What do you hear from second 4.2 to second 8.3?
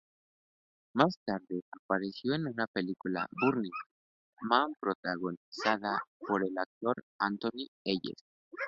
Man" protagonizada por el actor Anthony Hayes.